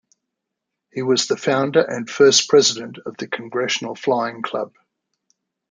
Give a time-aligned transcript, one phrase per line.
[0.91, 4.73] He was the founder and first president of the Congressional Flying Club.